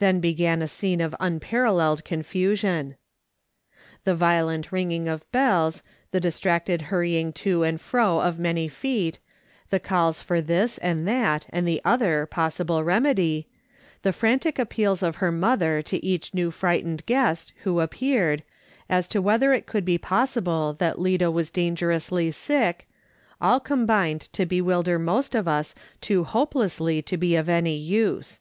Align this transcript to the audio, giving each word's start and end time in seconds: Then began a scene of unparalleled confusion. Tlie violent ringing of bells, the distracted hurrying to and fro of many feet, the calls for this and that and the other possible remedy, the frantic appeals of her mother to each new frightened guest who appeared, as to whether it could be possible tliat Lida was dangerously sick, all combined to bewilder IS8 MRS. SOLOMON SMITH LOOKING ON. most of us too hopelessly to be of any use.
Then 0.00 0.20
began 0.20 0.60
a 0.60 0.68
scene 0.68 1.00
of 1.00 1.16
unparalleled 1.18 2.04
confusion. 2.04 2.96
Tlie 4.04 4.14
violent 4.14 4.70
ringing 4.70 5.08
of 5.08 5.32
bells, 5.32 5.82
the 6.10 6.20
distracted 6.20 6.82
hurrying 6.92 7.32
to 7.32 7.62
and 7.62 7.80
fro 7.80 8.20
of 8.20 8.38
many 8.38 8.68
feet, 8.68 9.18
the 9.70 9.80
calls 9.80 10.20
for 10.20 10.42
this 10.42 10.76
and 10.76 11.08
that 11.08 11.46
and 11.48 11.66
the 11.66 11.80
other 11.86 12.26
possible 12.26 12.84
remedy, 12.84 13.48
the 14.02 14.12
frantic 14.12 14.58
appeals 14.58 15.02
of 15.02 15.16
her 15.24 15.32
mother 15.32 15.80
to 15.80 16.04
each 16.04 16.34
new 16.34 16.50
frightened 16.50 17.06
guest 17.06 17.54
who 17.62 17.80
appeared, 17.80 18.42
as 18.90 19.08
to 19.08 19.22
whether 19.22 19.54
it 19.54 19.64
could 19.64 19.86
be 19.86 19.96
possible 19.96 20.76
tliat 20.78 20.98
Lida 20.98 21.30
was 21.30 21.48
dangerously 21.48 22.30
sick, 22.30 22.90
all 23.40 23.58
combined 23.58 24.20
to 24.34 24.44
bewilder 24.44 24.98
IS8 24.98 25.02
MRS. 25.02 25.04
SOLOMON 25.04 25.22
SMITH 25.22 25.34
LOOKING 25.34 25.46
ON. 25.46 25.46
most 25.46 25.46
of 25.46 25.48
us 25.48 25.74
too 26.02 26.24
hopelessly 26.24 27.00
to 27.00 27.16
be 27.16 27.36
of 27.36 27.48
any 27.48 27.74
use. 27.78 28.38